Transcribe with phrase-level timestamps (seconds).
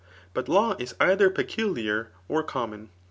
[0.33, 2.89] But law is either peculiar or corn anon.